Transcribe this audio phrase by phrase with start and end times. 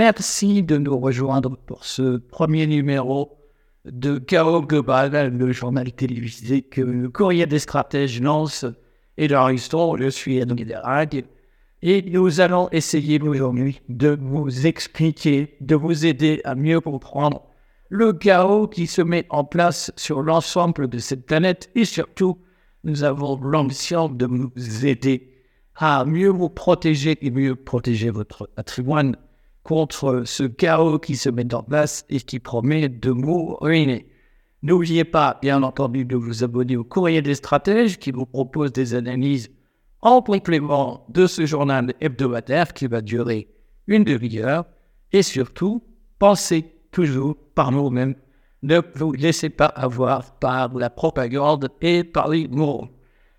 [0.00, 3.36] Merci de nous rejoindre pour ce premier numéro
[3.84, 8.64] de Chaos Global, le journal télévisé que le Courrier des stratèges lance
[9.18, 9.98] et d'enregistrons.
[9.98, 11.26] Je suis Edouard Derag.
[11.82, 17.42] Et nous allons essayer aujourd'hui de vous expliquer, de vous aider à mieux comprendre
[17.90, 22.38] le chaos qui se met en place sur l'ensemble de cette planète et surtout,
[22.84, 25.44] nous avons l'ambition de vous aider
[25.76, 29.14] à mieux vous protéger et mieux protéger votre patrimoine
[29.62, 34.06] contre ce chaos qui se met en place et qui promet de vous ruiner.
[34.62, 38.94] N'oubliez pas, bien entendu, de vous abonner au courrier des stratèges qui vous propose des
[38.94, 39.50] analyses
[40.02, 43.48] en complément de ce journal hebdomadaire qui va durer
[43.86, 44.66] une demi-heure.
[45.12, 45.82] Et surtout,
[46.18, 48.14] pensez toujours par vous-même.
[48.62, 52.88] Ne vous laissez pas avoir par la propagande et par les mots.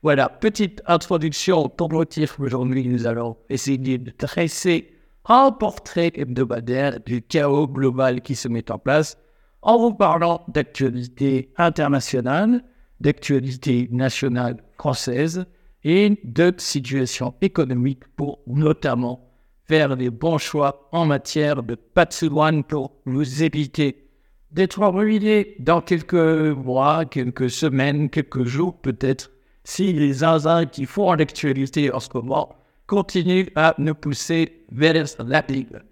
[0.01, 2.39] Voilà, petite introduction pour motif.
[2.39, 4.91] Aujourd'hui, nous allons essayer de dresser
[5.25, 9.17] un portrait hebdomadaire du chaos global qui se met en place
[9.61, 12.63] en vous parlant d'actualité internationale,
[12.99, 15.45] d'actualité nationale française
[15.83, 19.31] et de situation économique pour notamment
[19.67, 24.09] faire les bons choix en matière de patrimoine pour vous éviter
[24.51, 29.31] d'être ruiné dans quelques mois, quelques semaines, quelques jours peut-être,
[29.63, 32.55] si les zinzins qui font l'actualité en ce moment
[32.91, 35.85] continuent à nous pousser vers la Bible.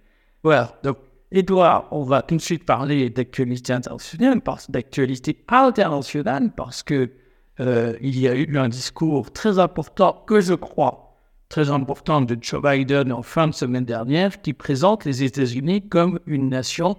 [0.43, 0.97] Voilà, donc
[1.31, 7.09] Edouard, on va tout de suite parler d'actualité internationale, d'actualité internationale, parce que
[7.61, 11.15] euh, il y a eu un discours très important que je crois
[11.47, 16.19] très important de Joe Biden en fin de semaine dernière qui présente les États-Unis comme
[16.27, 16.97] une nation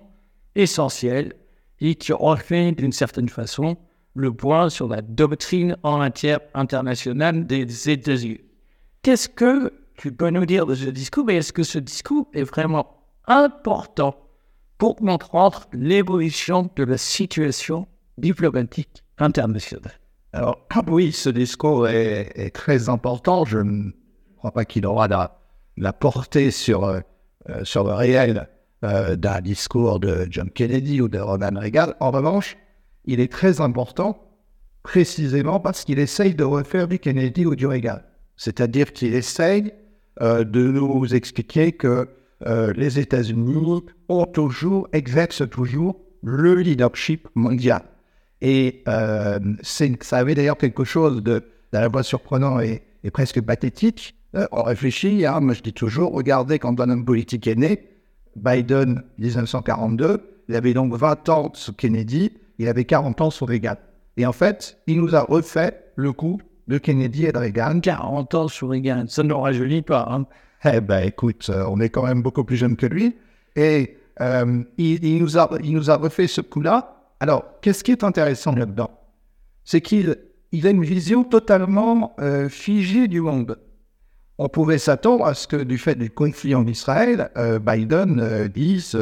[0.54, 1.34] essentielle
[1.80, 3.76] et qui refait d'une certaine façon
[4.14, 8.40] le point sur la doctrine en matière internationale des États-Unis.
[9.02, 12.42] Qu'est-ce que tu peux nous dire de ce discours Mais est-ce que ce discours est
[12.42, 14.16] vraiment important
[14.78, 19.92] pour comprendre l'évolution de la situation diplomatique internationale?
[20.32, 23.44] Alors, oui, ce discours est, très important.
[23.44, 23.90] Je ne
[24.38, 25.06] crois pas qu'il aura
[25.76, 27.00] la, portée sur, euh,
[27.64, 28.48] sur le réel
[28.84, 31.92] euh, d'un discours de John Kennedy ou de Ronald Reagan.
[32.00, 32.56] En revanche,
[33.04, 34.18] il est très important
[34.82, 37.98] précisément parce qu'il essaye de refaire du Kennedy ou du Reagan.
[38.38, 39.74] C'est-à-dire qu'il essaye
[40.20, 42.08] de nous expliquer que
[42.46, 47.82] les États-Unis ont toujours, exercent toujours le leadership mondial.
[48.40, 52.82] Et euh, ça avait d'ailleurs quelque chose de, la fois surprenant et,
[53.12, 54.14] presque pathétique.
[54.34, 57.88] Euh, on réfléchit, hein, moi je dis toujours, regardez quand un homme politique est né,
[58.36, 63.76] Biden 1942, il avait donc 20 ans sous Kennedy, il avait 40 ans sous Reagan.
[64.16, 67.80] Et en fait, il nous a refait le coup de Kennedy et de Reagan.
[67.80, 70.08] 40 ans sous Reagan, ça ne rajeunit pas.
[70.10, 70.26] Hein.
[70.64, 73.16] Eh ben écoute, euh, on est quand même beaucoup plus jeune que lui.
[73.56, 77.92] Et euh, il, il, nous a, il nous a refait ce coup-là alors, qu'est-ce qui
[77.92, 78.90] est intéressant là-dedans?
[79.62, 80.16] C'est qu'il
[80.52, 83.58] il a une vision totalement euh, figée du monde.
[84.38, 88.98] On pouvait s'attendre à ce que, du fait du conflit en Israël, euh, Biden dise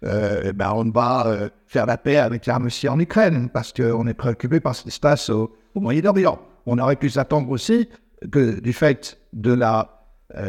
[0.00, 4.60] ben, on va faire la paix avec la Russie en Ukraine, parce qu'on est préoccupé
[4.60, 6.38] par ce qui se passe au, Moyen-Orient.
[6.66, 7.88] On aurait pu s'attendre aussi
[8.30, 9.92] que, du fait de la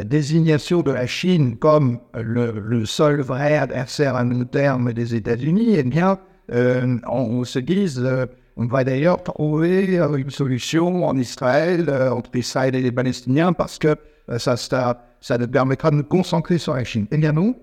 [0.06, 5.84] désignation de la Chine comme le, seul vrai adversaire à long terme des États-Unis, eh
[5.84, 6.20] bien,
[6.52, 12.36] euh, on, se dise, euh, on va d'ailleurs trouver euh, une solution en Israël, entre
[12.36, 13.96] Israël et les Palestiniens, parce que
[14.38, 17.08] ça, ça, ça nous permettra de nous concentrer sur la Chine.
[17.12, 17.56] Eh bien non,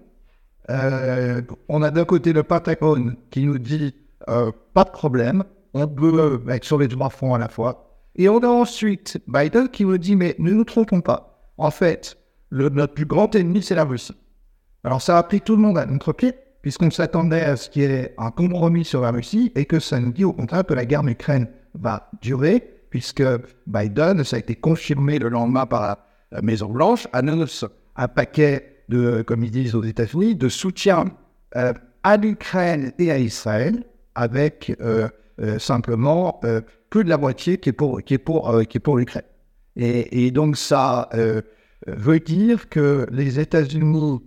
[1.69, 3.95] on a d'un côté le Pentagone qui nous dit
[4.27, 5.45] pas de problème,
[5.75, 7.94] on peut être sur les trois fronts à la fois.
[8.17, 11.51] Et on a ensuite Biden qui nous dit mais ne nous trompons pas.
[11.59, 12.17] En fait,
[12.51, 14.17] notre plus grand ennemi, c'est la Russie.
[14.85, 17.83] Alors ça a pris tout le monde à notre pied puisqu'on s'attendait à ce qu'il
[17.83, 20.73] y ait un compromis sur la Russie et que ça nous dit au contraire que
[20.73, 23.23] la guerre en Ukraine va durer, puisque
[23.67, 25.99] Biden, ça a été confirmé le lendemain par
[26.33, 27.67] la Maison-Blanche, annonce
[27.97, 31.05] un paquet de, comme ils disent aux États-Unis, de soutien
[31.55, 33.85] euh, à l'Ukraine et à Israël,
[34.15, 35.07] avec euh,
[35.43, 36.41] euh, simplement
[36.95, 39.25] plus de la moitié qui est pour, qui est pour, qui est pour l'Ukraine.
[39.75, 41.09] Et, donc ça
[41.89, 44.21] veut dire que les États-Unis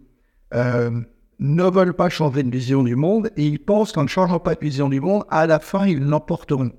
[1.39, 4.53] ne veulent pas changer de vision du monde et ils pensent qu'en ne changeant pas
[4.53, 6.73] de vision du monde, à la fin, ils l'emporteront.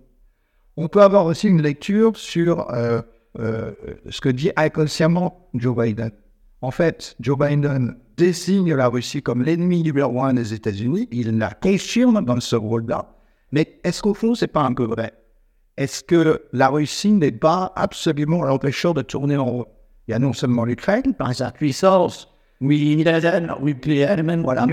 [0.76, 3.00] On peut avoir aussi une lecture sur euh,
[3.38, 3.72] euh,
[4.10, 6.12] ce que dit inconsciemment Joe Biden.
[6.60, 11.08] En fait, Joe Biden désigne la Russie comme l'ennemi numéro un des États-Unis.
[11.12, 13.16] Il la confirme dans ce rôle-là.
[13.52, 15.17] Mais est-ce qu'au fond, c'est pas un peu vrai?
[15.78, 19.66] Est-ce que la Russie n'est pas absolument l'empêcheur de tourner en rond?
[20.08, 22.28] Il y a non seulement l'Ukraine, par sa puissance,
[22.60, 23.04] Oui,
[23.60, 23.74] oui,
[24.42, 24.66] voilà.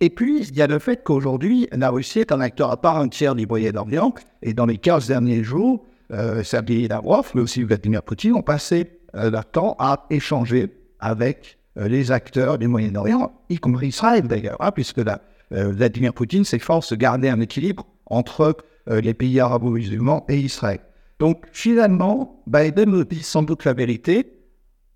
[0.00, 2.96] Et puis, il y a le fait qu'aujourd'hui, la Russie est un acteur à part
[2.96, 4.12] entière du Moyen-Orient.
[4.42, 9.00] Et dans les 15 derniers jours, euh, Sergei Lavrov, mais aussi Vladimir Poutine, ont passé
[9.14, 14.58] euh, leur temps à échanger avec euh, les acteurs du Moyen-Orient, y compris Israël d'ailleurs,
[14.60, 15.14] hein, puisque euh,
[15.50, 20.80] Vladimir Poutine s'efforce de garder un équilibre entre les pays arabo-musulmans et Israël.
[21.18, 24.38] Donc finalement, Biden dit sans doute la vérité.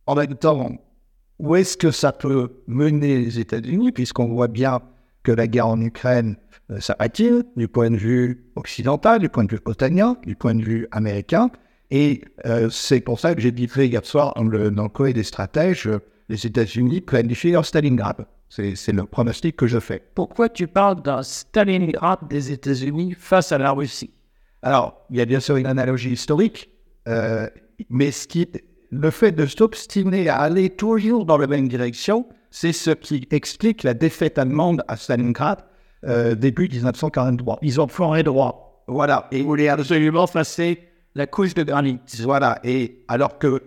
[0.07, 0.73] En même temps,
[1.39, 4.81] où est-ce que ça peut mener les États-Unis, puisqu'on voit bien
[5.23, 6.37] que la guerre en Ukraine
[6.71, 10.63] euh, s'appâtit du point de vue occidental, du point de vue otanien, du point de
[10.63, 11.51] vue américain?
[11.91, 15.23] Et euh, c'est pour ça que j'ai dit hier soir dans le, dans le des
[15.23, 15.99] stratèges, euh,
[16.29, 18.27] les États-Unis planifient leur Stalingrad.
[18.49, 20.03] C'est le pronostic que je fais.
[20.15, 24.13] Pourquoi tu parles d'un Stalingrad des États-Unis face à la Russie?
[24.63, 26.71] Alors, il y a bien sûr une analogie historique,
[27.09, 27.49] euh,
[27.91, 28.49] mais ce qui,
[28.91, 33.83] le fait de s'obstiner à aller toujours dans la même direction, c'est ce qui explique
[33.83, 35.65] la défaite allemande à Stalingrad
[36.05, 37.59] euh, début 1943.
[37.63, 38.85] Ils ont foiré droit.
[38.87, 39.27] Voilà.
[39.33, 40.81] Et ils voulaient absolument passer
[41.15, 41.99] la couche de granit.
[42.21, 42.61] Voilà.
[42.65, 43.63] Et alors que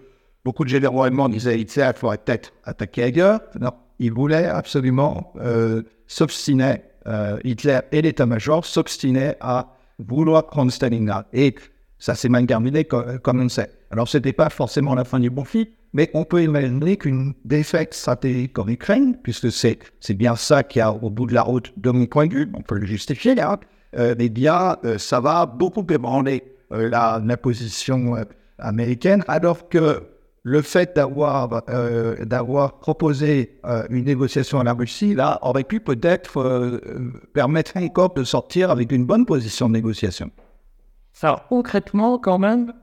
[0.45, 5.83] beaucoup de généraux allemands disaient Hitler faudrait peut-être attaquer ailleurs, non, ils voulaient absolument euh,
[6.07, 6.81] s'obstiner.
[7.07, 11.25] Euh, Hitler et l'état-major s'obstinaient à vouloir prendre Stalingrad.
[11.33, 11.55] Et
[11.97, 13.71] ça s'est mal terminé comme, comme on sait.
[13.91, 17.93] Alors, ce n'était pas forcément la fin du conflit, mais on peut imaginer qu'une défaite
[17.93, 21.73] stratégique en Ukraine, puisque c'est, c'est bien ça qui a au bout de la route,
[21.77, 23.59] de mon point de vue, on peut le justifier là,
[23.97, 28.23] euh, eh bien, euh, ça va beaucoup ébranler euh, la, la position euh,
[28.59, 30.03] américaine, alors que
[30.49, 35.79] le fait d'avoir, euh, d'avoir proposé euh, une négociation à la Russie, là, aurait pu
[35.79, 40.31] peut-être euh, euh, permettre encore de sortir avec une bonne position de négociation.
[41.21, 42.73] Alors, concrètement, quand même,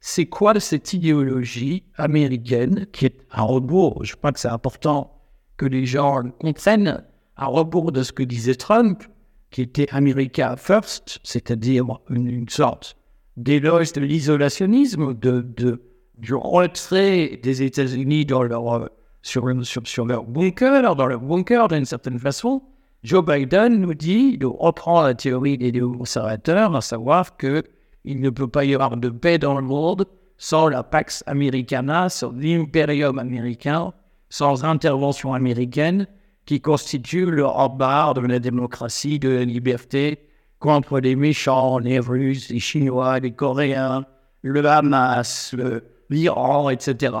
[0.00, 4.02] c'est quoi cette idéologie américaine qui est à rebours?
[4.02, 5.12] Je crois que c'est important
[5.58, 7.04] que les gens comprennent,
[7.36, 9.02] à rebours de ce que disait Trump,
[9.50, 12.96] qui était America First, c'est-à-dire une, une sorte
[13.36, 15.82] d'éloge de l'isolationnisme, de, de,
[16.20, 18.86] du retrait des États-Unis dans leur, euh,
[19.22, 22.62] sur, leur bunker, dans leur bunker d'une certaine façon.
[23.02, 27.62] Joe Biden nous dit, il reprend la théorie des néoconservateurs, à savoir que
[28.04, 30.06] il ne peut pas y avoir de paix dans le monde
[30.36, 33.92] sans la Pax Americana, sans l'impérium américain,
[34.30, 36.06] sans intervention américaine
[36.46, 40.18] qui constitue le rempart de la démocratie, de la liberté
[40.58, 44.04] contre les méchants, les Russes, les Chinois, les Coréens,
[44.42, 47.14] le Hamas, le- l'Iran, etc.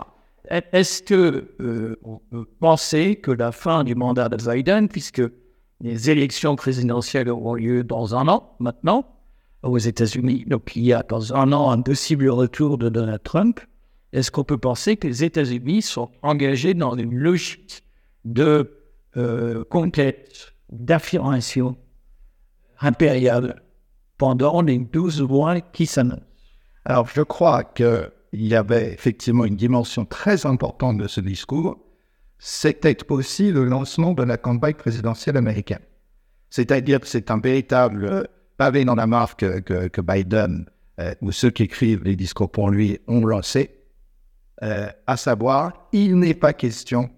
[0.48, 5.22] Est-ce que euh, on peut penser que la fin du mandat de Biden, puisque
[5.80, 9.06] les élections présidentielles auront lieu dans un an maintenant
[9.62, 13.60] aux États-Unis, donc il y a dans un an un possible retour de Donald Trump,
[14.12, 17.84] est-ce qu'on peut penser que les États-Unis sont engagés dans une logique
[18.24, 18.76] de
[19.16, 21.76] euh, conquête, d'affirmation
[22.80, 23.62] impériale
[24.18, 26.22] pendant les 12 mois qui s'annoncent?
[26.84, 27.62] Alors, je crois
[28.30, 31.78] qu'il y avait effectivement une dimension très importante de ce discours.
[32.38, 35.82] C'était aussi le lancement de la campagne présidentielle américaine.
[36.48, 40.66] C'est-à-dire que c'est un véritable pavé dans la mare que, Biden
[41.00, 43.70] euh, ou ceux qui écrivent les discours pour lui ont lancé,
[44.62, 47.10] euh, à savoir, il n'est pas question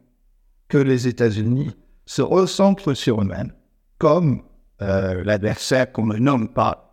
[0.69, 1.71] que les États-Unis
[2.07, 3.53] se recentrent sur eux-mêmes,
[3.99, 4.43] comme
[4.81, 6.89] euh, l'adversaire qu'on ne nomme pas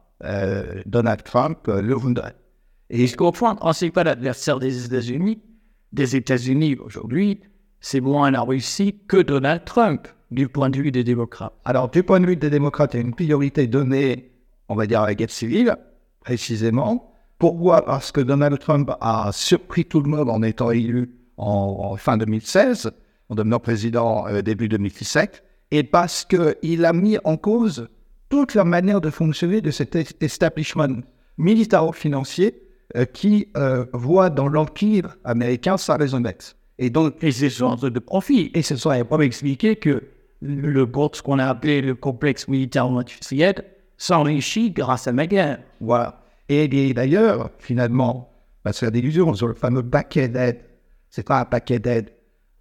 [0.86, 2.36] Donald Trump le voudrait.
[2.89, 5.39] Et je comprends, on n'est pas l'adversaire des États-Unis.
[5.93, 7.41] Des États-Unis aujourd'hui,
[7.81, 11.53] c'est moins la Russie que Donald Trump, du point de vue des démocrates.
[11.65, 14.31] Alors, du point de vue des démocrates, il y a une priorité donnée,
[14.69, 15.75] on va dire, à la guerre civile,
[16.22, 17.13] précisément.
[17.39, 17.86] Pourquoi?
[17.86, 22.91] Parce que Donald Trump a surpris tout le monde en étant élu en, fin 2016,
[23.29, 27.88] en devenant président euh, début 2017, et parce qu'il a mis en cause
[28.29, 31.01] toute la manière de fonctionner de cet es- establishment
[31.38, 32.62] militaro-financier
[32.96, 36.55] euh, qui euh, voit dans l'empire américain sa raison d'être.
[36.79, 38.51] Et donc, Et c'est source de profit.
[38.53, 40.03] Et ce serait pas expliquer que
[40.41, 43.63] le, ce qu'on a appelé le complexe militaire-industriel
[43.98, 45.60] s'enrichit grâce à la guerre.
[45.81, 46.24] Voilà.
[46.48, 48.31] Et, et d'ailleurs, finalement,
[48.63, 50.62] on va se faire d'illusions sur le fameux paquet d'aide.
[51.10, 52.12] C'est pas un paquet d'aide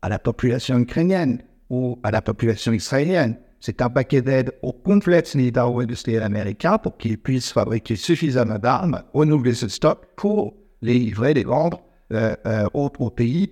[0.02, 3.38] à la population ukrainienne ou à la population israélienne.
[3.61, 9.55] C'est un paquet d'aide au complexe militaro-industriel américain pour qu'il puisse fabriquer suffisamment d'armes, renouveler
[9.55, 11.81] ce stock pour les livrer, les vendre
[12.12, 13.50] euh, euh, aux, aux pays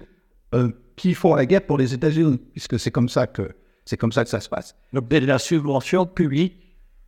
[0.54, 3.50] euh, qui font la guerre pour les États-Unis, puisque c'est comme ça que
[3.84, 4.74] c'est comme ça que ça se passe.
[4.92, 6.56] Donc de la subvention publique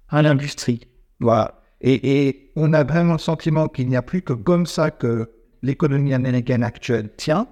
[0.09, 0.81] à l'industrie.
[1.21, 1.63] Voilà.
[1.81, 5.31] Et, et on a vraiment le sentiment qu'il n'y a plus que comme ça que
[5.63, 7.49] l'économie américaine actuelle tient.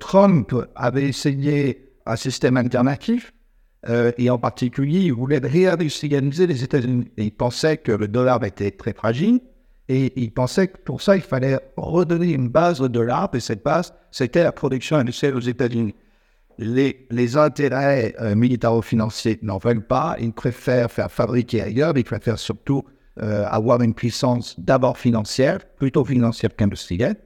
[0.00, 3.32] Trump avait essayé un système alternatif.
[3.88, 7.10] Euh, et en particulier, il voulait réindustrialiser les États-Unis.
[7.16, 9.40] Et il pensait que le dollar était très fragile.
[9.88, 13.28] Et il pensait que pour ça, il fallait redonner une base au dollar.
[13.34, 15.94] Et cette base, c'était la production industrielle aux États-Unis.
[16.58, 20.16] Les, intérêts euh, militaro-financiers n'en veulent pas.
[20.20, 21.96] Ils préfèrent faire fabriquer ailleurs.
[21.96, 22.84] Ils préfèrent surtout
[23.20, 27.16] euh, avoir une puissance d'abord financière, plutôt financière qu'industrielle.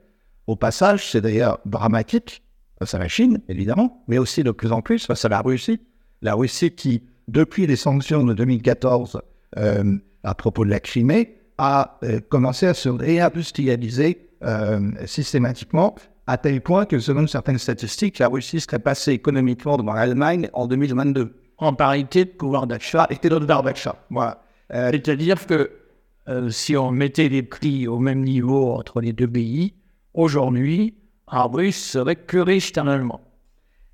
[0.47, 2.43] Au passage, c'est d'ailleurs dramatique
[2.79, 5.81] face à la Chine, évidemment, mais aussi de plus en plus face à la Russie.
[6.23, 9.21] La Russie qui, depuis les sanctions de 2014
[9.59, 15.95] euh, à propos de la Crimée, a euh, commencé à se réindustrialiser euh, systématiquement,
[16.27, 20.67] à tel point que, selon certaines statistiques, la Russie serait passée économiquement devant l'Allemagne en
[20.67, 21.35] 2022.
[21.59, 23.97] En parité de pouvoir d'achat et de pouvoir d'achat.
[24.11, 24.43] Voilà.
[24.69, 25.71] C'est-à-dire que
[26.51, 29.73] si on mettait les prix au même niveau entre les deux pays,
[30.13, 30.95] aujourd'hui,
[31.29, 33.21] un Russe serait plus riche qu'un Allemand.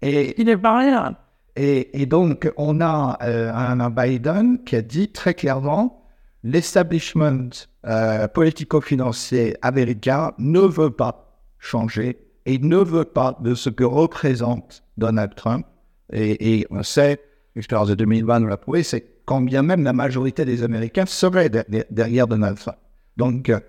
[0.00, 1.17] Et il n'est pas rien.
[1.54, 6.02] Et, donc, on a euh, un Biden qui a dit très clairement
[6.44, 7.50] l'establishment
[7.87, 14.82] euh, politico-financier américain ne veut pas changer et ne veut pas de ce que représente
[14.97, 15.66] Donald Trump.
[16.12, 17.21] Et, on sait,
[17.54, 21.50] l'expérience de 2020 nous l'a prouvé, c'est quand bien même la majorité des Américains seraient
[21.90, 22.78] derrière Donald Trump.
[23.18, 23.61] Donc, euh,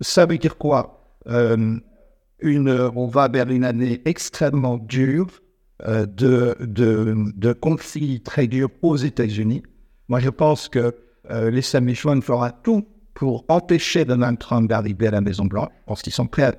[0.00, 0.96] ça veut dire quoi?
[1.26, 5.49] Une, On va vers une année extrêmement dure euh,
[5.86, 9.62] de, de, de, conflits très durs aux États-Unis.
[10.08, 10.94] Moi, je pense que
[11.30, 16.12] euh, les Samichouans fera tout pour empêcher Donald Trump d'arriver à la Maison-Blanche, parce qu'ils
[16.12, 16.54] sont prêts à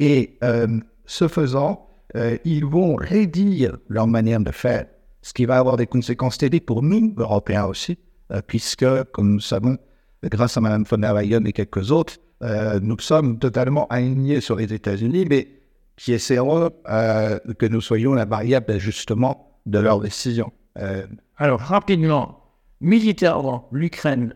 [0.00, 4.86] Et euh, ce faisant, euh, ils vont rédire leur manière de faire,
[5.22, 7.98] ce qui va avoir des conséquences terribles pour nous, Européens aussi,
[8.48, 9.76] puisque, comme nous savons,
[10.24, 12.14] grâce à Mme von der Leyen et quelques autres,
[12.82, 15.48] nous sommes totalement alignés sur les États-Unis, mais
[15.96, 20.52] qui essaieront euh, que nous soyons la variable d'ajustement de leurs décisions.
[20.78, 21.06] Euh,
[21.38, 22.44] Alors, rapidement,
[22.80, 24.34] militairement, l'Ukraine,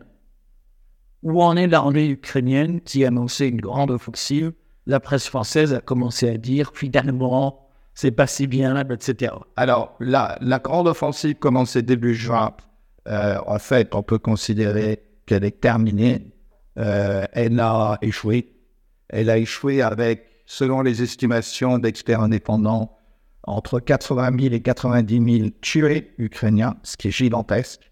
[1.23, 4.53] où en est l'armée ukrainienne qui a annoncé une grande offensive?
[4.87, 9.33] La presse française a commencé à dire finalement, c'est pas si bien, etc.
[9.55, 12.55] Alors, la, la grande offensive commençait début juin.
[13.07, 16.33] Euh, en fait, on peut considérer qu'elle est terminée.
[16.75, 18.55] elle a échoué.
[19.09, 22.97] Elle a échoué avec selon les estimations d'experts indépendants,
[23.43, 27.89] entre 80 000 et 90 000 tués ukrainiens, ce qui est gigantesque.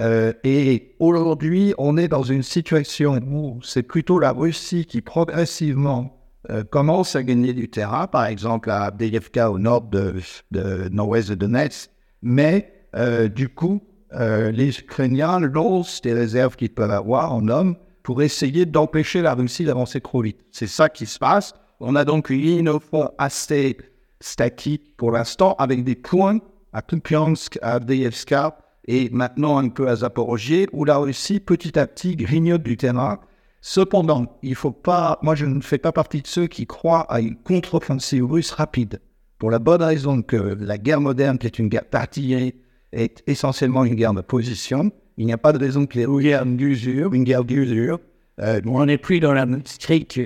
[0.00, 6.18] Euh, et aujourd'hui, on est dans une situation où c'est plutôt la Russie qui progressivement
[6.50, 10.16] euh, commence à gagner du terrain, par exemple à Abdeyevka au nord de,
[10.50, 11.90] de nord-ouest de Donetsk,
[12.22, 18.22] mais euh, du coup, les Ukrainiens lancent des réserves qu'ils peuvent avoir en hommes pour
[18.22, 20.40] essayer d'empêcher la Russie d'avancer trop vite.
[20.52, 21.52] C'est ça qui se passe.
[21.86, 23.76] On a donc une fond assez
[24.18, 26.38] statique pour l'instant, avec des points
[26.72, 28.56] à Kupiansk, à Avdeyevska
[28.88, 33.20] et maintenant un peu à Zaporozhye, où là aussi, petit à petit, grignote du terrain.
[33.60, 37.20] Cependant, il faut pas, moi je ne fais pas partie de ceux qui croient à
[37.20, 39.02] une contre-offensive russe rapide,
[39.38, 42.54] pour la bonne raison que la guerre moderne, qui est une guerre partie,
[42.92, 44.90] est essentiellement une guerre de position.
[45.18, 48.00] Il n'y a pas de raison que les guerres d'usure, une guerre d'usure.
[48.40, 50.18] Euh, on n'est plus dans la stricte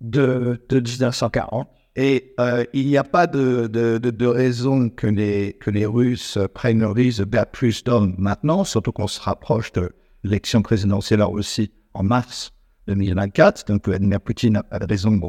[0.00, 1.68] de, 1940.
[1.96, 6.80] Et euh, il n'y a pas de, de, raison que les, que les Russes prennent
[6.80, 9.92] le risque de perdre plus d'hommes maintenant, surtout qu'on se rapproche de
[10.24, 12.52] l'élection présidentielle en Russie en mars
[12.88, 13.66] 2024.
[13.68, 15.20] Donc Vladimir Poutine a raison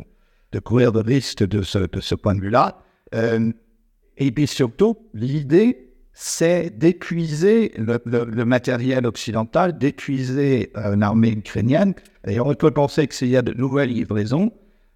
[0.52, 2.80] de courir le risque de ce, de ce point de vue-là.
[3.14, 3.52] Euh,
[4.18, 5.85] et puis surtout, l'idée,
[6.16, 11.94] c'est d'épuiser le, matériel occidental, d'épuiser euh, l'armée ukrainienne.
[12.26, 14.52] Et on peut penser que s'il y a de nouvelles livraisons,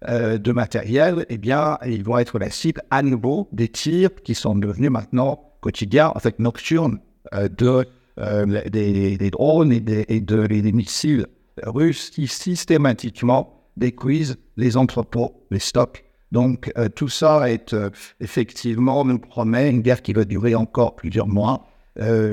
[0.08, 4.34] euh, de matériel, eh bien, ils vont être la cible à nouveau des tirs qui
[4.34, 7.00] sont devenus maintenant quotidiens, en fait nocturnes,
[7.34, 7.86] euh, de,
[8.18, 11.26] euh, des, drones et, des, de, des missiles
[11.64, 16.02] russes qui systématiquement détruisent les entrepôts, les stocks.
[16.32, 17.74] Donc tout ça est
[18.20, 21.66] effectivement nous promet une guerre qui va durer encore plusieurs mois,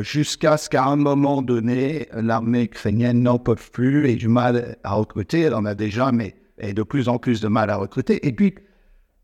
[0.02, 4.94] jusqu'à ce qu'à un moment donné, l'armée ukrainienne n'en peut plus et du mal à
[4.94, 5.42] recruter.
[5.42, 8.26] Elle en a déjà, mais et de plus en plus de mal à recruter.
[8.28, 8.56] Et puis,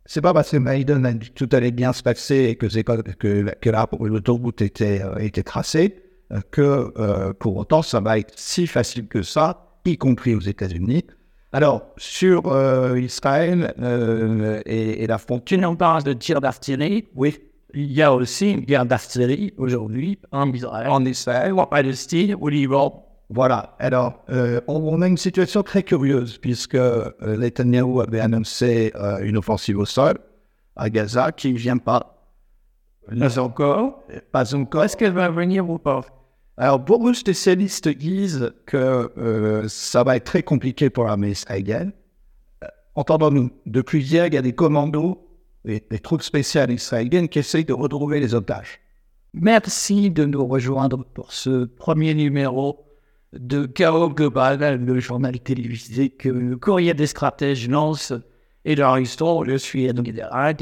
[0.06, 2.68] c'est pas parce que Maiden a dit que tout allait bien se passer et que,
[4.06, 9.08] l'autoroute était, euh, était tracée euh, que euh, pour autant ça va être si facile
[9.08, 11.06] que ça, y compris aux États-Unis.
[11.54, 12.44] Alors, sur
[12.98, 13.74] Israël
[14.66, 17.08] et, la frontière, on parle de tir d'artillerie.
[17.16, 17.38] Oui.
[17.76, 22.50] Il y a aussi une guerre d'artillerie aujourd'hui en Israël, en Israël, en Palestine, au
[22.50, 23.76] Liban, voilà.
[23.80, 29.38] Alors, euh, on, a une situation très curieuse puisque euh, Netanyahu avait annoncé euh, une
[29.38, 30.20] offensive au sol
[30.76, 32.32] à Gaza qui ne vient pas.
[33.20, 34.04] Pas encore.
[34.32, 34.84] Pas encore.
[34.84, 36.02] Est-ce qu'elle va venir ou pas?
[36.58, 41.92] Alors, beaucoup de spécialistes disent que euh, ça va être très compliqué pour l'armée israélienne.
[42.64, 45.28] Euh, Entendons-nous, depuis hier, il y a des commandos,
[45.66, 48.80] des, troupes spéciales israéliennes qui essayent de retrouver les otages.
[49.34, 52.86] Merci de nous rejoindre pour ce premier numéro
[53.34, 58.14] de Chaos Global, le journal télévisé que le courrier des stratèges lance
[58.64, 59.44] et d'enregistrons.
[59.44, 60.54] Je suis Edouard.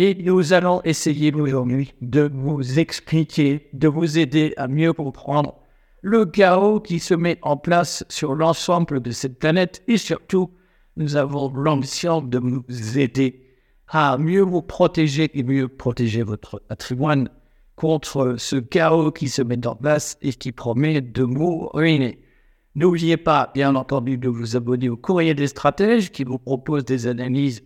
[0.00, 5.56] Et nous allons essayer aujourd'hui de vous expliquer, de vous aider à mieux comprendre
[6.02, 10.52] le chaos qui se met en place sur l'ensemble de cette planète et surtout,
[10.96, 12.62] nous avons l'ambition de vous
[12.96, 13.42] aider
[13.88, 17.28] à mieux vous protéger et mieux protéger votre patrimoine
[17.74, 22.20] contre ce chaos qui se met en place et qui promet de vous ruiner.
[22.76, 27.08] N'oubliez pas, bien entendu, de vous abonner au Courrier des stratèges qui vous propose des
[27.08, 27.64] analyses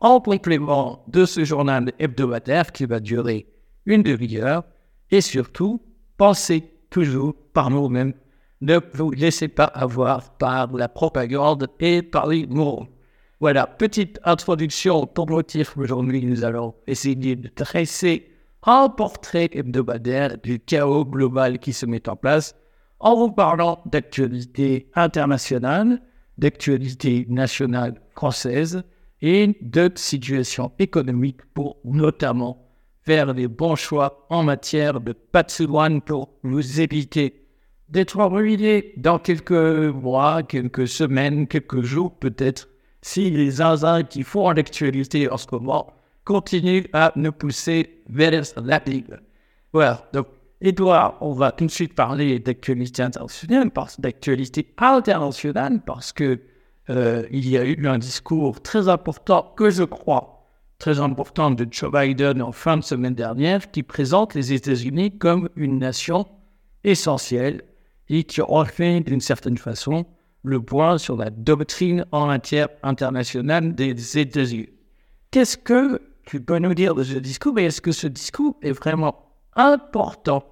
[0.00, 3.46] en complément de ce journal hebdomadaire qui va durer
[3.86, 4.64] une demi-heure.
[5.10, 5.82] Et surtout,
[6.16, 8.14] pensez toujours par vous-même.
[8.60, 12.86] Ne vous laissez pas avoir par la propagande et par les mots.
[13.40, 15.76] Voilà, petite introduction pour motif.
[15.76, 18.30] Aujourd'hui, nous allons essayer de dresser
[18.62, 22.54] un portrait hebdomadaire du chaos global qui se met en place
[23.00, 26.00] en vous parlant d'actualité internationale,
[26.38, 28.82] d'actualité nationale française
[29.26, 32.68] et de situation économique pour notamment
[33.00, 37.46] faire les bons choix en matière de patrimoine pour vous éviter
[37.88, 42.68] d'être ruiné dans quelques mois, quelques semaines, quelques jours peut-être,
[43.00, 45.94] si les zinzins qui font l'actualité en ce moment
[46.26, 49.22] continue à nous pousser vers la Bible.
[49.72, 50.26] Voilà, donc,
[50.60, 56.40] Edouard, on va tout de suite parler d'actualité internationale, parce, d'actualité internationale, parce que
[56.90, 60.46] euh, il y a eu un discours très important, que je crois,
[60.78, 65.48] très important de Joe Biden en fin de semaine dernière, qui présente les États-Unis comme
[65.56, 66.26] une nation
[66.84, 67.62] essentielle
[68.08, 70.04] et qui refait d'une certaine façon
[70.42, 74.68] le point sur la doctrine en matière internationale des États-Unis.
[75.30, 78.72] Qu'est-ce que tu peux nous dire de ce discours, mais est-ce que ce discours est
[78.72, 80.44] vraiment important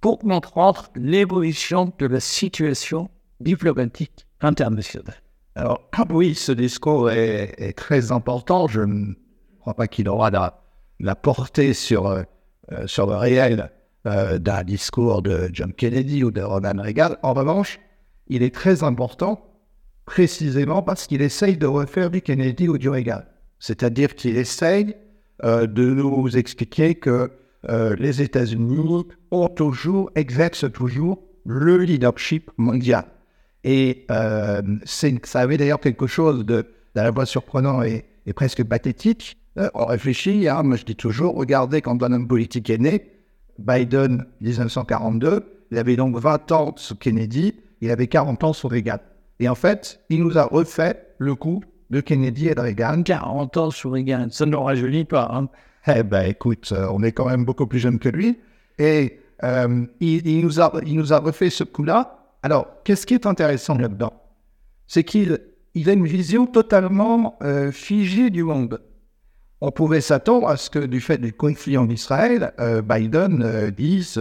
[0.00, 3.10] pour comprendre l'évolution de la situation
[3.40, 5.22] diplomatique internationale?
[5.58, 8.68] Alors, oui, ce discours est, très important.
[8.68, 9.14] Je ne
[9.58, 10.62] crois pas qu'il aura la,
[11.00, 12.22] la portée sur, euh,
[12.86, 13.72] sur le réel
[14.06, 17.16] euh, d'un discours de John Kennedy ou de Ronald Reagan.
[17.24, 17.80] En revanche,
[18.28, 19.44] il est très important
[20.04, 23.22] précisément parce qu'il essaye de refaire du Kennedy ou du Reagan.
[23.58, 24.94] C'est-à-dire qu'il essaye
[25.42, 27.32] euh, de nous expliquer que
[27.98, 33.04] les États-Unis ont toujours, exercent toujours le leadership mondial.
[33.64, 38.64] Et euh, ça avait d'ailleurs quelque chose de, d'à la fois surprenant et, et presque
[38.64, 39.36] pathétique.
[39.58, 43.10] Euh, on réfléchit, hein, moi je dis toujours, regardez quand un homme politique est né,
[43.58, 48.98] Biden 1942, il avait donc 20 ans sous Kennedy, il avait 40 ans sous Reagan.
[49.40, 53.02] Et en fait, il nous a refait le coup de Kennedy et de Reagan.
[53.02, 55.28] 40 ans sur Reagan, ça ne nous rajeunit pas.
[55.32, 55.48] Hein.
[55.86, 58.38] Eh ben, écoute, euh, on est quand même beaucoup plus jeune que lui.
[58.78, 62.17] Et euh, il, il nous a, il nous a refait ce coup-là.
[62.42, 64.12] Alors, qu'est-ce qui est intéressant là-dedans?
[64.86, 65.38] C'est qu'il
[65.74, 68.80] il a une vision totalement euh, figée du monde.
[69.60, 73.70] On pouvait s'attendre à ce que, du fait du conflit en Israël, euh, Biden euh,
[73.70, 74.20] dise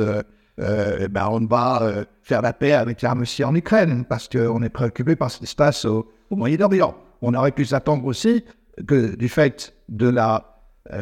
[0.57, 5.15] ben, on va faire la paix avec la Russie en Ukraine parce qu'on est préoccupé
[5.15, 6.95] par ce qui se passe au, Moyen-Orient.
[7.21, 8.43] On aurait pu s'attendre aussi
[8.87, 10.59] que, du fait de la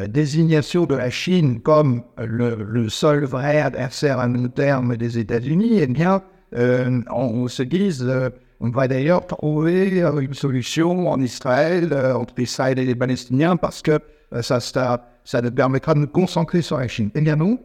[0.08, 5.78] désignation de la Chine comme le, le seul vrai adversaire à long terme des États-Unis,
[5.80, 8.30] eh bien, on, on se dise, euh,
[8.60, 13.56] on va d'ailleurs trouver euh, une solution en Israël, euh, entre Israël et les Palestiniens,
[13.56, 13.98] parce que
[14.32, 17.10] euh, ça, ça, ça nous permettra de nous concentrer sur la Chine.
[17.14, 17.58] Eh bien non,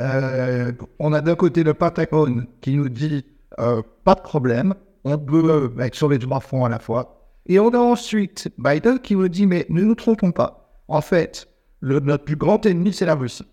[0.00, 3.24] euh, on a d'un côté le Pentagone qui nous dit
[3.58, 7.16] euh, pas de problème, on peut être sur les trois fronts à la fois.
[7.46, 10.82] Et on a ensuite Biden qui nous dit mais ne nous trompons pas.
[10.88, 11.48] En fait,
[11.82, 13.46] notre plus grand ennemi c'est la Russie.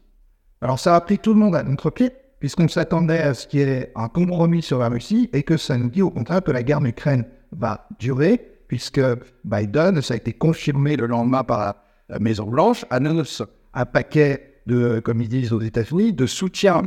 [0.61, 3.59] Alors ça a pris tout le monde à notre pied puisqu'on s'attendait à ce qu'il
[3.59, 6.51] y ait un compromis sur la Russie et que ça nous dit au contraire que
[6.51, 9.01] la guerre en Ukraine va durer puisque
[9.45, 13.41] Biden, ça a été confirmé le lendemain par la, la Maison Blanche, annonce
[13.73, 16.83] un paquet de, comme ils disent aux États-Unis, de soutien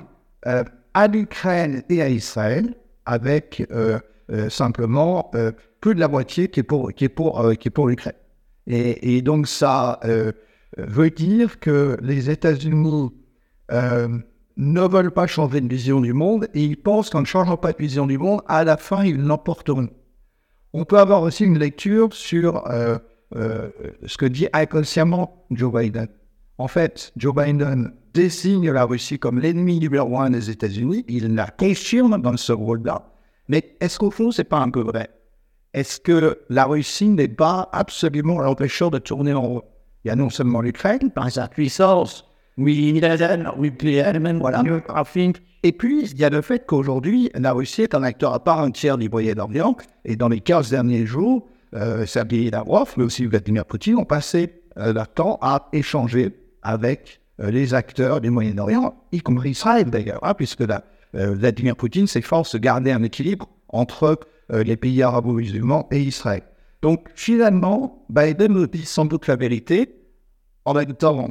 [0.46, 2.74] euh, à l'Ukraine et à Israël,
[3.06, 3.98] avec euh,
[4.30, 5.30] euh, simplement
[5.80, 8.14] plus de la moitié qui est pour, pour, qui pour l'Ukraine.
[8.66, 9.98] Et, donc ça
[10.76, 13.10] veut dire que les États-Unis
[14.56, 17.72] ne veulent pas changer de vision du monde et ils pensent qu'en ne changeant pas
[17.72, 19.88] de vision du monde, à la fin, ils l'emporteront.
[20.72, 22.98] On peut avoir aussi une lecture sur euh,
[23.36, 23.70] euh,
[24.06, 26.08] ce que dit inconsciemment Joe Biden.
[26.58, 31.04] en fait, Joe Biden désigne la Russie comme l'ennemi numéro un des États-Unis.
[31.08, 33.10] Il la confirme dans ce rôle-là.
[33.48, 35.10] Mais est-ce qu'au fond, c'est pas un peu vrai?
[35.72, 39.62] Est-ce que la Russie n'est pas absolument l'empêcheur de tourner en rond?
[40.04, 43.00] Il y a non seulement l'Ukraine, par sa puissance, oui,
[43.58, 43.72] oui,
[44.38, 44.62] voilà.
[45.62, 48.58] Et puis, il y a le fait qu'aujourd'hui, la Russie est un acteur à part
[48.58, 49.76] entière du Moyen-Orient.
[50.04, 54.60] Et dans les 15 derniers jours, euh, Sergei Lavrov, mais aussi Vladimir Poutine, ont passé
[54.78, 56.30] euh, leur temps à échanger
[56.62, 60.84] avec euh, les acteurs du Moyen-Orient, y compris Israël d'ailleurs, hein, puisque la,
[61.16, 64.18] euh, Vladimir Poutine s'efforce de garder un équilibre entre
[64.52, 66.42] les pays arabo-musulmans et Israël.
[66.82, 69.94] Donc finalement, Biden nous dit sans doute la vérité.
[70.64, 71.30] En même temps,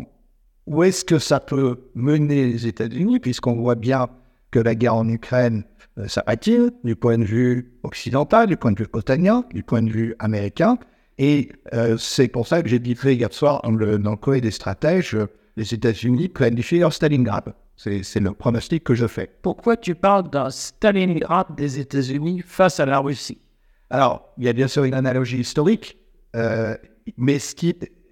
[0.70, 4.08] où est-ce que ça peut mener les États-Unis, puisqu'on voit bien
[4.52, 5.64] que la guerre en Ukraine
[5.98, 9.90] euh, s'arrête-t-il du point de vue occidental, du point de vue otanien, du point de
[9.90, 10.78] vue américain?
[11.18, 14.52] Et euh, c'est pour ça que j'ai dit hier soir dans le, dans le des
[14.52, 15.26] stratèges, euh,
[15.58, 17.56] les États-Unis planifient leur Stalingrad.
[17.76, 19.28] C'est le pronostic que je fais.
[19.42, 23.40] Pourquoi tu parles d'un Stalingrad des États-Unis face à la Russie?
[23.90, 25.98] Alors, il y a bien sûr une analogie historique,
[27.18, 27.70] mais ce qui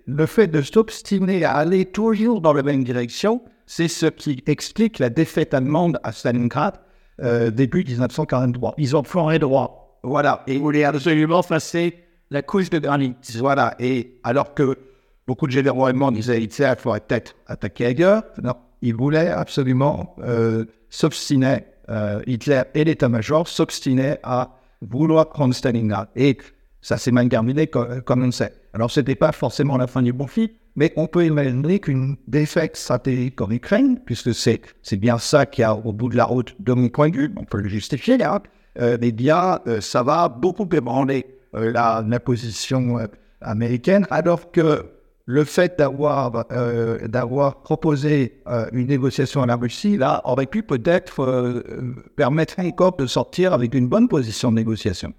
[0.08, 5.00] le fait de s'obstiner à aller toujours dans la même direction, c'est ce qui explique
[5.00, 6.80] la défaite allemande à Stalingrad
[7.22, 8.76] euh, début 1943.
[8.78, 10.00] Ils ont foiré droit.
[10.04, 10.44] Voilà.
[10.48, 11.96] Et ils voulaient absolument passer
[12.32, 13.16] la couche de granit.
[13.36, 13.76] Voilà.
[13.80, 14.78] Et alors que
[15.28, 20.66] beaucoup de généraux allemands disaient Hitler faudrait peut-être attaquer ailleurs, non, ils voulaient absolument euh,
[20.90, 21.66] s'obstiner.
[21.90, 26.08] Euh, Hitler et l'état-major s'obstinaient à vouloir prendre Stalingrad.
[26.16, 26.38] Et
[26.88, 28.54] ça s'est mal terminé comme, comme on sait.
[28.72, 32.78] Alors, ce n'était pas forcément la fin du conflit, mais on peut imaginer qu'une défaite
[32.78, 34.62] stratégique en Ukraine, puisque c'est,
[34.94, 37.44] bien ça qui a au bout de la route, de mon point de vue, on
[37.44, 38.42] peut le justifier là,
[38.80, 43.08] euh, eh bien, euh, ça va beaucoup ébranler euh, la, position euh,
[43.42, 44.86] américaine, alors que
[45.26, 46.46] le fait d'avoir,
[47.06, 51.66] d'avoir proposé une négociation à la Russie, là, aurait pu peut-être
[52.16, 55.14] permettre encore de sortir avec une bonne position de négociation.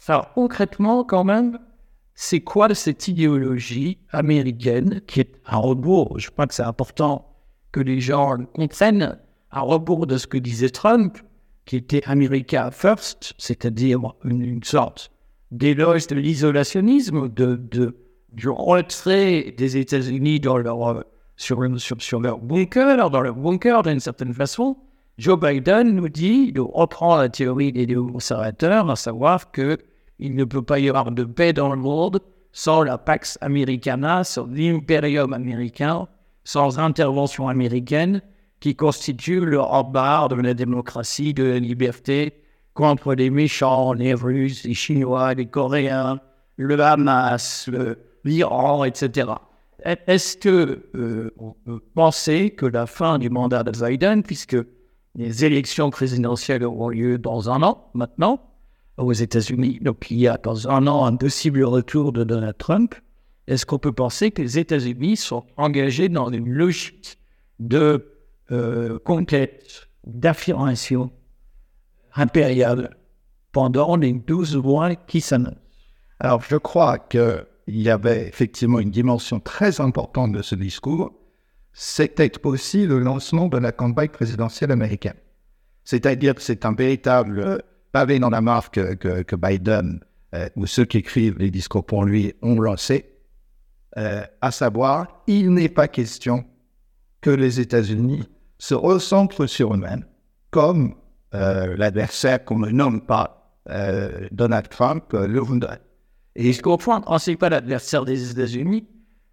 [0.00, 1.58] Ça, concrètement, quand même,
[2.14, 6.18] c'est quoi cette idéologie américaine qui est à rebours?
[6.18, 7.36] Je crois que c'est important
[7.70, 9.18] que les gens comprennent,
[9.50, 11.18] à rebours de ce que disait Trump,
[11.66, 15.10] qui était America First, c'est-à-dire une, sorte
[15.50, 17.94] d'éloge de l'isolationnisme, de, de,
[18.32, 21.04] du retrait des États-Unis dans leur,
[21.36, 24.78] sur, sur, sur, leur bunker, dans leur bunker d'une certaine façon.
[25.18, 29.76] Joe Biden nous dit, il reprend la théorie des conservateurs, à savoir que
[30.20, 32.20] il ne peut pas y avoir de paix dans le monde
[32.52, 36.08] sans la Pax Americana, sans l'impérium américain,
[36.44, 38.22] sans intervention américaine
[38.60, 42.34] qui constitue le rempart de la démocratie, de la liberté
[42.74, 46.20] contre les méchants, les Russes, les Chinois, les Coréens,
[46.56, 47.70] le Hamas,
[48.24, 49.30] l'Iran, etc.
[49.84, 54.58] Est-ce que euh, on peut penser que la fin du mandat de Biden, puisque
[55.14, 58.49] les élections présidentielles auront lieu dans un an maintenant,
[59.00, 59.78] aux États-Unis.
[59.80, 62.94] Donc, il y a dans un an un possible retour de Donald Trump.
[63.46, 67.18] Est-ce qu'on peut penser que les États-Unis sont engagés dans une logique
[67.58, 68.12] de
[68.52, 71.10] euh, conquête, d'affirmation
[72.14, 72.96] impériale
[73.52, 75.56] pendant les 12 mois qui s'annoncent?
[76.20, 81.12] Alors, je crois qu'il y avait effectivement une dimension très importante de ce discours.
[81.72, 85.16] C'était aussi le lancement de la campagne présidentielle américaine.
[85.84, 90.00] C'est-à-dire que c'est un véritable pavé dans la marque que, que, Biden
[90.34, 93.10] euh, ou ceux qui écrivent les discours pour lui ont lancé,
[93.96, 96.44] euh, à savoir, il n'est pas question
[97.20, 100.04] que les États-Unis se recentrent sur eux-mêmes,
[100.50, 100.94] comme
[101.34, 103.36] euh, l'adversaire qu'on ne nomme pas
[104.32, 105.80] Donald Trump le voudrait.
[106.34, 108.88] Et ce qu'on comprend, c'est pas l'adversaire des États-Unis.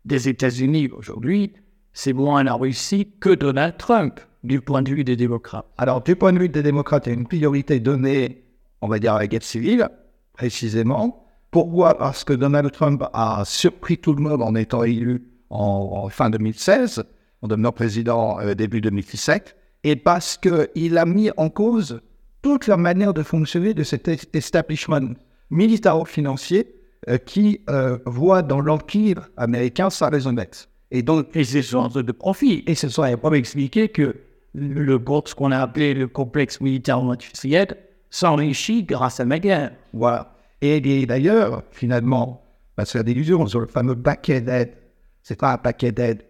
[0.06, 1.54] Des États-Unis aujourd'hui,
[1.94, 5.66] c'est moins la Russie que Donald Trump du point de vue des démocrates.
[5.78, 8.47] Alors, du point de vue des démocrates, il y a une priorité donnée
[8.82, 9.88] on va dire, à la guerre civile,
[10.34, 11.26] précisément.
[11.52, 11.98] Pourquoi?
[11.98, 17.04] Parce que Donald Trump a surpris tout le monde en étant élu en, fin 2016,
[17.42, 22.02] en devenant président euh, début 2017, et parce qu'il a mis en cause
[22.42, 25.16] toute la manière de fonctionner de cet establishment
[25.50, 26.76] militaro-financier
[27.10, 30.70] euh, qui euh, voit dans l'empire américain sa raison d'être.
[30.92, 32.64] Et donc, et c'est source de profit.
[32.68, 34.16] Et ce serait pas expliquer que
[34.54, 37.78] le, ce qu'on a appelé le complexe militaro-industriel
[38.10, 39.72] s'enrichit grâce à ma guerre.
[39.94, 40.36] Voilà.
[40.62, 42.44] Et, d'ailleurs, finalement,
[42.78, 44.74] va se faire sur le fameux paquet d'aide.
[45.22, 46.24] C'est pas un paquet d'aide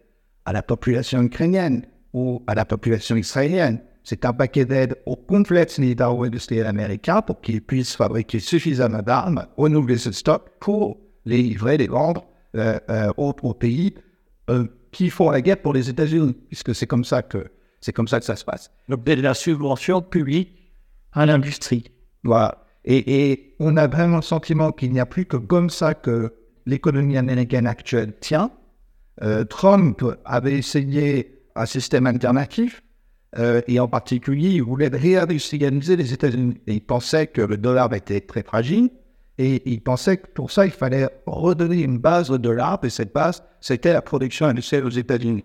[0.46, 3.82] à la population ukrainienne ou à la population israélienne.
[4.04, 9.98] C'est un paquet d'aide au complexe militaro-industriel américain pour qu'il puisse fabriquer suffisamment d'armes, renouveler
[9.98, 13.94] ce stock pour les livrer, les vendre euh, euh, aux, pays
[14.50, 18.08] euh, qui font la guerre pour les États-Unis, puisque c'est comme ça que c'est comme
[18.08, 18.72] ça que ça se passe.
[18.88, 20.67] Donc de la subvention publique
[21.14, 21.92] à l'industrie.
[22.24, 22.64] Voilà.
[22.86, 26.34] Et, et on a vraiment le sentiment qu'il n'y a plus que comme ça que
[26.66, 28.52] l'économie américaine actuelle tient.
[29.24, 32.84] Euh, Trump avait essayé un système alternatif,
[33.38, 36.62] euh, et en particulier, il voulait réindustrialiser les États-Unis.
[36.68, 38.90] Il pensait que le dollar était très fragile,
[39.40, 43.14] et il pensait que pour ça, il fallait redonner une base au dollar, et cette
[43.14, 45.44] base, c'était la production industrielle aux États-Unis.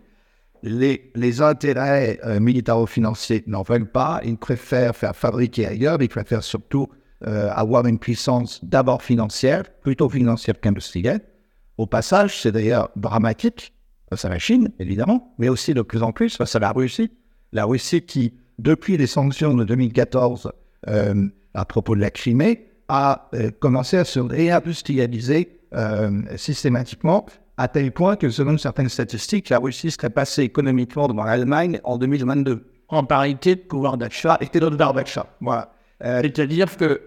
[0.62, 6.44] Les, les intérêts euh, militaro-financiers n'en veulent pas, ils préfèrent faire fabriquer ailleurs, ils préfèrent
[6.44, 6.88] surtout
[7.26, 11.20] euh, avoir une puissance d'abord financière, plutôt financière qu'industrielle.
[11.78, 13.72] Au passage, c'est d'ailleurs dramatique
[14.10, 17.10] face à la Chine, évidemment, mais aussi de plus en plus face à la Russie.
[17.52, 20.52] La Russie qui, depuis les sanctions de 2014
[20.88, 27.24] euh, à propos de la Crimée, a euh, commencé à se réindustrialiser euh, systématiquement,
[27.62, 31.96] à tel point que selon certaines statistiques, la Russie serait passée économiquement devant l'Allemagne en
[31.96, 32.66] 2022.
[32.88, 34.36] En parité de pouvoir d'achat.
[34.40, 35.26] Et de pouvoir d'achat.
[35.40, 35.72] Voilà.
[36.02, 37.00] Euh, C'est-à-dire que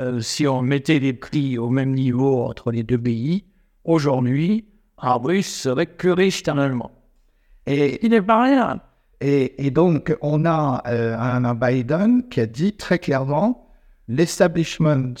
[0.00, 3.44] euh, si on mettait les prix au même niveau entre les deux pays,
[3.84, 4.64] aujourd'hui,
[4.98, 6.90] un Russe serait plus riche qu'un Allemand.
[7.66, 8.80] et, Il n'est pas rien.
[9.20, 13.68] et, donc, on a euh, un, Biden qui a dit très clairement
[14.08, 15.14] l'establishment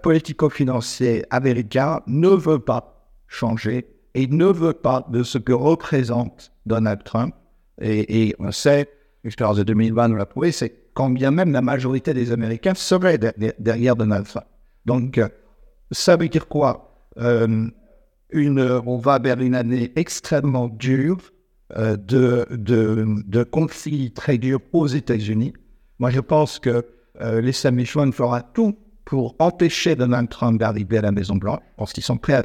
[0.00, 7.04] politico-financier américain ne veut pas changer et ne veut pas de ce que représente Donald
[7.04, 7.34] Trump.
[7.80, 8.88] Et, on sait,
[9.22, 13.18] l'expérience de 2020 nous l'a prouvé, c'est quand bien même la majorité des Américains seraient
[13.58, 14.46] derrière, Donald Trump.
[14.86, 15.28] Donc, euh,
[15.90, 17.10] ça veut dire quoi?
[17.18, 17.68] Euh,
[18.32, 21.18] On va vers une année extrêmement dure
[21.76, 25.52] euh, de, de, conflits très durs aux États-Unis.
[25.98, 26.86] Moi, je pense que
[27.20, 31.60] euh, l'establishment fera tout pour empêcher Donald Trump d'arriver à la Maison-Blanche.
[31.76, 32.44] Pense qu'ils sont prêts à.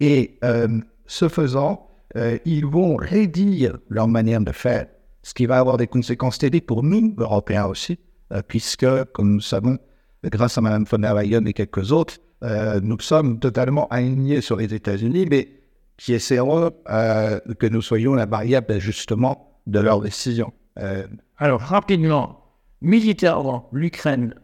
[0.00, 4.86] Et euh, ce faisant, euh, ils vont rédire leur manière de faire,
[5.22, 7.98] ce qui va avoir des conséquences terribles pour nous, Européens aussi,
[8.32, 9.78] euh, puisque, comme nous savons,
[10.24, 14.56] grâce à Mme von der Leyen et quelques autres, euh, nous sommes totalement alignés sur
[14.56, 15.48] les États-Unis, mais
[15.96, 20.52] qui essaieront euh, que nous soyons la variable d'ajustement de leurs décisions.
[20.78, 24.34] Euh, Alors, rapidement, militairement, l'Ukraine,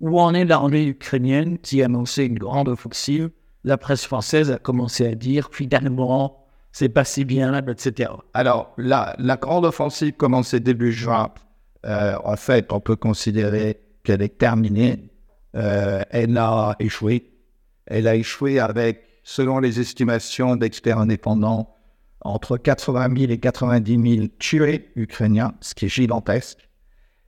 [0.00, 3.30] où en est l'armée ukrainienne qui a annoncé une grande offensive
[3.64, 8.10] La presse française a commencé à dire finalement, c'est pas si bien, etc.
[8.34, 11.30] Alors, la, grande offensive commencée début juin,
[11.86, 15.08] euh, en fait, on peut considérer qu'elle est terminée.
[15.56, 17.30] Euh, elle a échoué.
[17.86, 21.74] Elle a échoué avec, selon les estimations d'experts indépendants,
[22.20, 26.68] entre 80 000 et 90 000 tués ukrainiens, ce qui est gigantesque.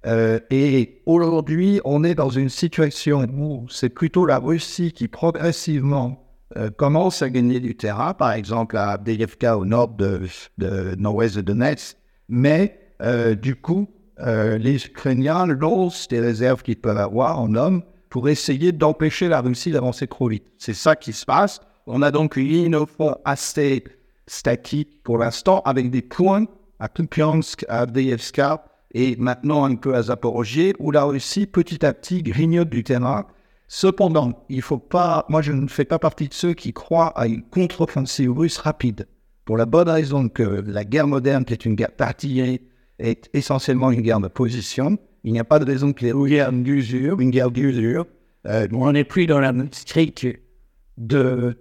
[0.07, 6.26] Euh, et aujourd'hui, on est dans une situation où c'est plutôt la Russie qui progressivement
[6.57, 10.23] euh, commence à gagner du terrain, par exemple à Avdiivka au nord de,
[10.59, 11.97] de nord-ouest de Donetsk,
[12.29, 13.89] mais euh, du coup,
[14.21, 19.41] euh, les Ukrainiens lancent des réserves qu'ils peuvent avoir en hommes pour essayer d'empêcher la
[19.41, 20.45] Russie d'avancer trop vite.
[20.59, 21.61] C'est ça qui se passe.
[21.87, 23.85] On a donc une ligne au fond assez
[24.27, 26.47] statique pour l'instant, avec des points
[26.79, 31.93] à Kupiansk, à Avdiivka et maintenant un peu à Zaporozhye, où la Russie, petit à
[31.93, 33.27] petit, grignote du terrain.
[33.69, 37.27] Cependant, il faut pas, moi je ne fais pas partie de ceux qui croient à
[37.27, 39.09] une contre-offensive russe rapide,
[39.45, 42.63] pour la bonne raison que la guerre moderne, qui est une guerre partillée,
[42.99, 44.99] est essentiellement une guerre de position.
[45.25, 48.07] Il n'y a pas de raison que les Une guerre d'usure, une guerre d'usure.
[48.47, 49.69] Euh, on n'est plus dans la de,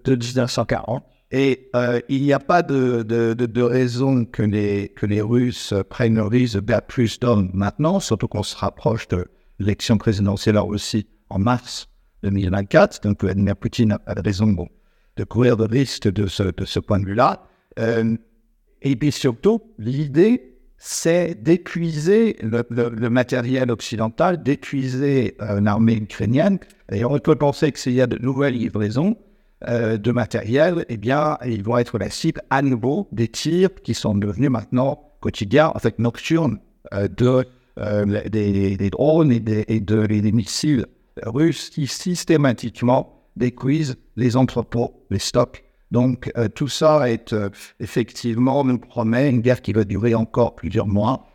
[0.04, 1.04] de 1940.
[1.32, 5.74] Et euh, il n'y a pas de, de, de, raison que les, que les Russes
[5.90, 9.28] prennent le risque de plus d'hommes maintenant, surtout qu'on se rapproche de
[9.60, 11.88] l'élection présidentielle en Russie en mars
[12.30, 13.02] 2024.
[13.04, 14.68] Donc Vladimir Poutine de raison
[15.18, 17.48] de courir de risque de ce, de point de vue-là.
[17.80, 18.18] Euh,
[18.82, 26.60] et puis surtout, l'idée, c'est d'épuiser le, matériel occidental, d'épuiser euh, l'armée ukrainienne.
[26.92, 29.18] Et on peut penser que s'il y a de nouvelles livraisons,
[29.68, 33.94] euh, de matériel, eh bien, ils vont être la cible à nouveau des tirs qui
[33.94, 36.60] sont devenus maintenant quotidiens, en fait nocturnes,
[36.94, 37.46] euh, de,
[37.80, 40.86] euh, des, drones et, des, et de, des missiles
[41.24, 45.64] russes qui systématiquement détruisent les entrepôts, les stocks.
[45.92, 47.36] Donc, euh, tout ça est
[47.80, 51.28] effectivement nous promet une guerre qui va durer encore plusieurs mois.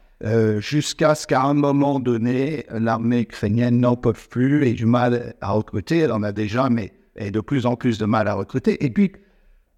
[0.58, 5.52] jusqu'à ce qu'à un moment donné, l'armée ukrainienne n'en peut plus et du mal à
[5.52, 5.98] recruter.
[5.98, 8.84] Elle en a déjà, mais et de plus en plus de mal à recruter.
[8.84, 9.12] Et puis,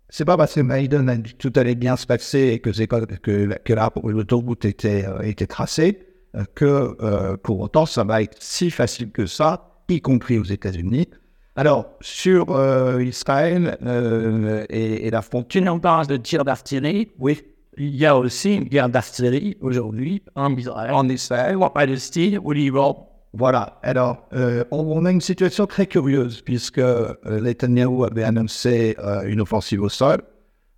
[0.09, 2.69] c'est pas parce que Biden a dit que tout allait bien se passer et que,
[2.69, 8.37] que, que, l'autoroute était, euh, était tracée euh, que euh, pour autant ça va être
[8.39, 11.09] si facile que ça, y compris aux États-Unis.
[11.55, 15.63] Alors, sur euh, Israël euh, et, et, la frontière.
[15.63, 17.11] Tu nous parles de tir d'artillerie.
[17.19, 17.43] Oui.
[17.77, 22.53] Il y a aussi une guerre d'artillerie aujourd'hui en Israël, en Israël, en Palestine, au
[22.53, 23.09] Liban.
[23.33, 23.79] Voilà.
[23.83, 26.83] Alors, euh, on, on, a une situation très curieuse puisque
[27.25, 30.23] Netanyahu avait annoncé une offensive au sol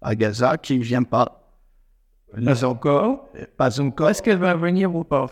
[0.02, 1.44] à Gaza qui ne vient pas.
[2.44, 3.28] Pas encore.
[3.56, 4.10] Pas encore.
[4.10, 5.26] Est-ce qu'elle va venir ou pas?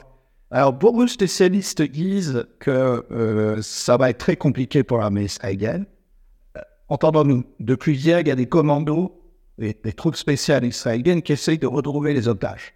[0.54, 5.86] Alors, beaucoup de spécialistes disent que euh, ça va être très compliqué pour l'armée israélienne.
[6.90, 9.18] Entendons-nous, depuis hier, il y a des commandos,
[9.56, 12.74] des troupes spéciales israéliennes qui essayent de retrouver les otages.